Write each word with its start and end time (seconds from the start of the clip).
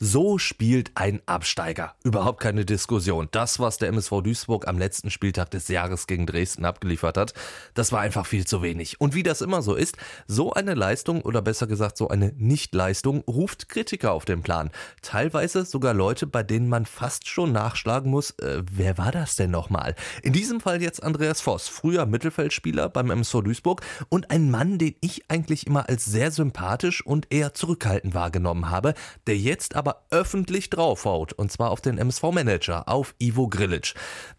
So 0.00 0.38
spielt 0.38 0.90
ein 0.96 1.22
Absteiger. 1.26 1.94
Überhaupt 2.02 2.40
keine 2.40 2.64
Diskussion. 2.64 3.28
Das, 3.30 3.60
was 3.60 3.78
der 3.78 3.90
MSV 3.90 4.22
Duisburg 4.24 4.66
am 4.66 4.76
letzten 4.76 5.08
Spieltag 5.08 5.52
des 5.52 5.68
Jahres 5.68 6.08
gegen 6.08 6.26
Dresden 6.26 6.64
abgeliefert 6.64 7.16
hat, 7.16 7.32
das 7.74 7.92
war 7.92 8.00
einfach 8.00 8.26
viel 8.26 8.44
zu 8.44 8.60
wenig. 8.60 9.00
Und 9.00 9.14
wie 9.14 9.22
das 9.22 9.40
immer 9.40 9.62
so 9.62 9.76
ist, 9.76 9.96
so 10.26 10.52
eine 10.52 10.74
Leistung 10.74 11.22
oder 11.22 11.42
besser 11.42 11.68
gesagt 11.68 11.96
so 11.96 12.08
eine 12.08 12.32
Nichtleistung 12.36 13.20
ruft 13.28 13.68
Kritiker 13.68 14.10
auf 14.10 14.24
den 14.24 14.42
Plan. 14.42 14.72
Teilweise 15.00 15.64
sogar 15.64 15.94
Leute, 15.94 16.26
bei 16.26 16.42
denen 16.42 16.68
man 16.68 16.86
fast 16.86 17.28
schon 17.28 17.52
nachschlagen 17.52 18.10
muss, 18.10 18.32
äh, 18.40 18.64
wer 18.68 18.98
war 18.98 19.12
das 19.12 19.36
denn 19.36 19.52
nochmal? 19.52 19.94
In 20.24 20.32
diesem 20.32 20.58
Fall 20.60 20.82
jetzt 20.82 21.04
Andreas 21.04 21.40
Voss, 21.40 21.68
früher 21.68 22.04
Mittelfeldspieler 22.04 22.88
beim 22.88 23.12
MSV 23.12 23.42
Duisburg 23.42 23.82
und 24.08 24.32
ein 24.32 24.50
Mann, 24.50 24.78
den 24.78 24.96
ich 25.00 25.30
eigentlich 25.30 25.68
immer 25.68 25.88
als 25.88 26.04
sehr 26.04 26.32
sympathisch 26.32 27.06
und 27.06 27.28
eher 27.30 27.54
zurückhaltend 27.54 28.12
wahrgenommen 28.14 28.70
habe, 28.70 28.94
der 29.28 29.38
jetzt 29.38 29.76
aber 29.76 29.83
aber 29.84 30.06
öffentlich 30.10 30.70
draufhaut, 30.70 31.34
und 31.34 31.52
zwar 31.52 31.70
auf 31.70 31.82
den 31.82 31.98
MSV-Manager, 31.98 32.88
auf 32.88 33.14
Ivo 33.18 33.48
Grilic. 33.48 33.92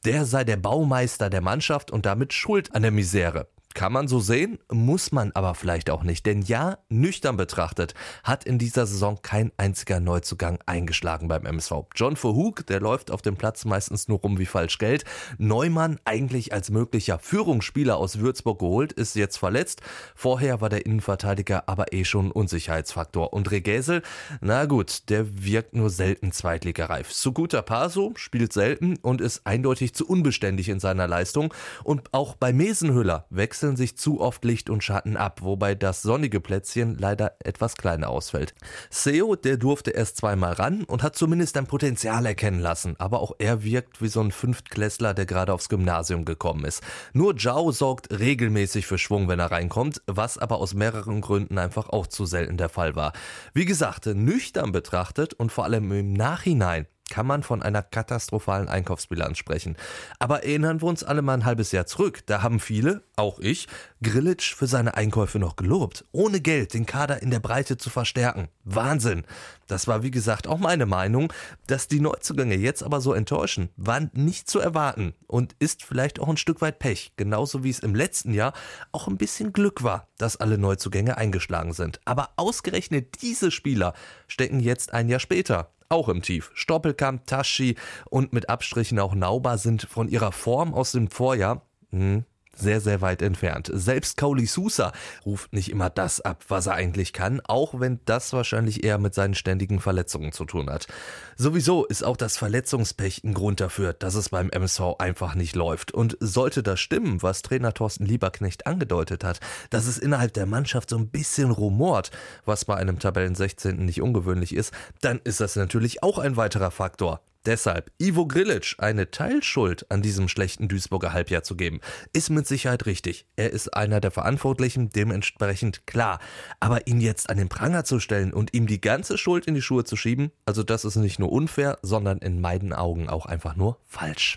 Der 0.03 0.25
sei 0.25 0.43
der 0.43 0.57
Baumeister 0.57 1.29
der 1.29 1.41
Mannschaft 1.41 1.91
und 1.91 2.07
damit 2.07 2.33
schuld 2.33 2.73
an 2.73 2.81
der 2.81 2.89
Misere. 2.89 3.47
Kann 3.75 3.91
man 3.91 4.07
so 4.07 4.21
sehen, 4.21 4.57
muss 4.71 5.11
man 5.11 5.33
aber 5.33 5.53
vielleicht 5.53 5.89
auch 5.89 6.03
nicht. 6.03 6.25
Denn 6.25 6.41
ja, 6.41 6.77
nüchtern 6.87 7.35
betrachtet, 7.35 7.93
hat 8.23 8.45
in 8.45 8.57
dieser 8.57 8.85
Saison 8.85 9.19
kein 9.21 9.51
einziger 9.57 9.99
Neuzugang 9.99 10.59
eingeschlagen 10.65 11.27
beim 11.27 11.45
MSV. 11.45 11.73
John 11.93 12.15
Verhoek, 12.15 12.65
der 12.67 12.79
läuft 12.79 13.11
auf 13.11 13.21
dem 13.21 13.35
Platz 13.35 13.65
meistens 13.65 14.07
nur 14.07 14.19
rum 14.19 14.39
wie 14.39 14.45
falsch 14.45 14.77
Geld. 14.77 15.03
Neumann, 15.37 15.99
eigentlich 16.05 16.53
als 16.53 16.69
möglicher 16.69 17.19
Führungsspieler 17.19 17.97
aus 17.97 18.19
Würzburg 18.19 18.59
geholt, 18.59 18.93
ist 18.93 19.13
jetzt 19.17 19.35
verletzt. 19.35 19.81
Vorher 20.15 20.61
war 20.61 20.69
der 20.69 20.85
Innenverteidiger 20.85 21.67
aber 21.67 21.91
eh 21.91 22.05
schon 22.05 22.31
Unsicherheitsfaktor. 22.31 23.33
Und 23.33 23.51
Regesel, 23.51 24.03
na 24.39 24.67
gut, 24.67 25.09
der 25.09 25.43
wirkt 25.43 25.75
nur 25.75 25.89
selten 25.89 26.31
zweitligareif. 26.31 27.11
Suguta 27.11 27.61
Paso 27.61 28.13
spielt 28.15 28.53
selten 28.53 28.95
und 29.01 29.19
ist 29.19 29.45
eindeutig 29.45 29.93
zu 29.93 30.07
unbeständig 30.07 30.69
in 30.69 30.79
seiner 30.79 31.09
Leistung. 31.09 31.53
Und 31.83 32.13
auch 32.13 32.37
bei 32.37 32.53
Mesenhüller 32.53 33.25
wechselt 33.29 33.64
wechseln 33.65 33.77
sich 33.77 33.97
zu 33.97 34.21
oft 34.21 34.45
Licht 34.45 34.69
und 34.69 34.83
Schatten 34.83 35.17
ab, 35.17 35.41
wobei 35.41 35.73
das 35.73 36.03
sonnige 36.03 36.39
Plätzchen 36.39 36.99
leider 36.99 37.35
etwas 37.43 37.75
kleiner 37.75 38.09
ausfällt. 38.09 38.53
Seo, 38.91 39.35
der 39.35 39.57
durfte 39.57 39.89
erst 39.89 40.17
zweimal 40.17 40.53
ran 40.53 40.83
und 40.83 41.01
hat 41.01 41.15
zumindest 41.15 41.57
ein 41.57 41.65
Potenzial 41.65 42.27
erkennen 42.27 42.59
lassen, 42.59 42.95
aber 42.99 43.21
auch 43.21 43.33
er 43.39 43.63
wirkt 43.63 44.03
wie 44.03 44.07
so 44.07 44.21
ein 44.21 44.31
Fünftklässler, 44.31 45.15
der 45.15 45.25
gerade 45.25 45.51
aufs 45.51 45.69
Gymnasium 45.69 46.25
gekommen 46.25 46.63
ist. 46.63 46.83
Nur 47.13 47.35
Zhao 47.35 47.71
sorgt 47.71 48.11
regelmäßig 48.11 48.85
für 48.85 48.99
Schwung, 48.99 49.27
wenn 49.27 49.39
er 49.39 49.49
reinkommt, 49.49 50.03
was 50.05 50.37
aber 50.37 50.59
aus 50.59 50.75
mehreren 50.75 51.21
Gründen 51.21 51.57
einfach 51.57 51.89
auch 51.89 52.05
zu 52.05 52.27
selten 52.27 52.57
der 52.57 52.69
Fall 52.69 52.95
war. 52.95 53.13
Wie 53.55 53.65
gesagt, 53.65 54.05
nüchtern 54.05 54.71
betrachtet 54.71 55.33
und 55.33 55.51
vor 55.51 55.63
allem 55.63 55.91
im 55.91 56.13
Nachhinein 56.13 56.85
kann 57.09 57.27
man 57.27 57.43
von 57.43 57.61
einer 57.61 57.83
katastrophalen 57.83 58.67
Einkaufsbilanz 58.67 59.37
sprechen. 59.37 59.75
Aber 60.19 60.43
erinnern 60.43 60.81
wir 60.81 60.87
uns 60.87 61.03
alle 61.03 61.21
mal 61.21 61.35
ein 61.35 61.45
halbes 61.45 61.71
Jahr 61.71 61.85
zurück. 61.85 62.25
Da 62.25 62.41
haben 62.41 62.59
viele, 62.59 63.03
auch 63.15 63.39
ich, 63.39 63.67
Grillitsch 64.01 64.55
für 64.55 64.67
seine 64.67 64.95
Einkäufe 64.95 65.39
noch 65.39 65.55
gelobt. 65.55 66.05
Ohne 66.11 66.41
Geld 66.41 66.73
den 66.73 66.85
Kader 66.85 67.21
in 67.21 67.31
der 67.31 67.39
Breite 67.39 67.77
zu 67.77 67.89
verstärken. 67.89 68.49
Wahnsinn. 68.63 69.23
Das 69.67 69.87
war 69.87 70.03
wie 70.03 70.11
gesagt 70.11 70.47
auch 70.47 70.57
meine 70.57 70.85
Meinung. 70.85 71.31
Dass 71.67 71.87
die 71.87 71.99
Neuzugänge 71.99 72.55
jetzt 72.55 72.83
aber 72.83 73.01
so 73.01 73.13
enttäuschen, 73.13 73.69
war 73.77 74.01
nicht 74.13 74.49
zu 74.49 74.59
erwarten 74.59 75.13
und 75.27 75.55
ist 75.59 75.83
vielleicht 75.83 76.19
auch 76.19 76.27
ein 76.27 76.37
Stück 76.37 76.61
weit 76.61 76.79
Pech. 76.79 77.13
Genauso 77.17 77.63
wie 77.63 77.69
es 77.69 77.79
im 77.79 77.95
letzten 77.95 78.33
Jahr 78.33 78.53
auch 78.91 79.07
ein 79.07 79.17
bisschen 79.17 79.53
Glück 79.53 79.83
war, 79.83 80.07
dass 80.17 80.37
alle 80.37 80.57
Neuzugänge 80.57 81.17
eingeschlagen 81.17 81.73
sind. 81.73 81.99
Aber 82.05 82.29
ausgerechnet 82.35 83.21
diese 83.21 83.51
Spieler 83.51 83.93
stecken 84.27 84.59
jetzt 84.59 84.93
ein 84.93 85.09
Jahr 85.09 85.19
später 85.19 85.71
auch 85.95 86.09
im 86.09 86.21
Tief. 86.21 86.51
Stoppelkamp, 86.53 87.25
Taschi 87.25 87.75
und 88.09 88.33
mit 88.33 88.49
Abstrichen 88.49 88.99
auch 88.99 89.15
Nauba 89.15 89.57
sind 89.57 89.83
von 89.83 90.09
ihrer 90.09 90.31
Form 90.31 90.73
aus 90.73 90.91
dem 90.91 91.09
Vorjahr 91.09 91.61
hm, 91.91 92.25
sehr, 92.55 92.81
sehr 92.81 93.01
weit 93.01 93.21
entfernt. 93.21 93.69
Selbst 93.73 94.17
Kauli 94.17 94.45
Sousa 94.45 94.91
ruft 95.25 95.53
nicht 95.53 95.69
immer 95.71 95.89
das 95.89 96.21
ab, 96.21 96.43
was 96.47 96.67
er 96.67 96.73
eigentlich 96.73 97.13
kann, 97.13 97.41
auch 97.45 97.79
wenn 97.79 97.99
das 98.05 98.33
wahrscheinlich 98.33 98.83
eher 98.83 98.97
mit 98.97 99.13
seinen 99.13 99.35
ständigen 99.35 99.79
Verletzungen 99.79 100.31
zu 100.31 100.45
tun 100.45 100.69
hat. 100.69 100.87
Sowieso 101.35 101.85
ist 101.85 102.03
auch 102.03 102.17
das 102.17 102.37
Verletzungspech 102.37 103.23
ein 103.23 103.33
Grund 103.33 103.59
dafür, 103.59 103.93
dass 103.93 104.15
es 104.15 104.29
beim 104.29 104.49
MSV 104.49 104.95
einfach 104.99 105.35
nicht 105.35 105.55
läuft. 105.55 105.91
Und 105.91 106.17
sollte 106.19 106.63
das 106.63 106.79
stimmen, 106.79 107.21
was 107.21 107.41
Trainer 107.41 107.73
Thorsten 107.73 108.05
Lieberknecht 108.05 108.67
angedeutet 108.67 109.23
hat, 109.23 109.39
dass 109.69 109.85
es 109.85 109.97
innerhalb 109.97 110.33
der 110.33 110.45
Mannschaft 110.45 110.89
so 110.89 110.97
ein 110.97 111.09
bisschen 111.09 111.51
rumort, 111.51 112.11
was 112.45 112.65
bei 112.65 112.75
einem 112.75 112.99
Tabellen 112.99 113.35
16. 113.35 113.77
nicht 113.85 114.01
ungewöhnlich 114.01 114.55
ist, 114.55 114.73
dann 115.01 115.19
ist 115.23 115.39
das 115.39 115.55
natürlich 115.55 116.03
auch 116.03 116.19
ein 116.19 116.37
weiterer 116.37 116.71
Faktor. 116.71 117.21
Deshalb 117.45 117.91
Ivo 117.99 118.25
Grilic 118.27 118.75
eine 118.79 119.11
Teilschuld 119.11 119.85
an 119.91 120.01
diesem 120.01 120.27
schlechten 120.27 120.67
Duisburger 120.67 121.13
Halbjahr 121.13 121.43
zu 121.43 121.55
geben, 121.55 121.79
ist 122.11 122.31
mit 122.31 122.47
Sicherheit 122.47 122.87
richtig. 122.87 123.27
Er 123.35 123.51
ist 123.51 123.75
einer 123.75 124.01
der 124.01 124.09
Verantwortlichen, 124.09 124.89
dementsprechend 124.89 125.85
klar. 125.85 126.19
Aber 126.59 126.87
ihn 126.87 127.01
jetzt 127.01 127.29
an 127.29 127.37
den 127.37 127.49
Pranger 127.49 127.83
zu 127.83 127.99
stellen 127.99 128.33
und 128.33 128.55
ihm 128.55 128.65
die 128.65 128.81
ganze 128.81 129.19
Schuld 129.19 129.45
in 129.45 129.53
die 129.53 129.61
Schuhe 129.61 129.83
zu 129.83 129.95
schieben, 129.95 130.31
also 130.45 130.63
das 130.63 130.85
ist 130.85 130.95
nicht 130.95 131.19
nur 131.19 131.31
unfair, 131.31 131.77
sondern 131.83 132.17
in 132.17 132.41
meinen 132.41 132.73
Augen 132.73 133.09
auch 133.09 133.27
einfach 133.27 133.55
nur 133.55 133.77
falsch. 133.85 134.33